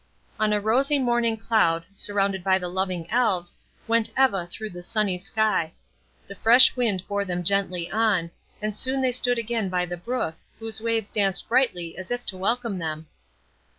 [0.39, 5.19] On a rosy morning cloud, surrounded by the loving Elves, went Eva through the sunny
[5.19, 5.73] sky.
[6.25, 8.31] The fresh wind bore them gently on,
[8.63, 12.35] and soon they stood again beside the brook, whose waves danced brightly as if to
[12.37, 13.09] welcome them.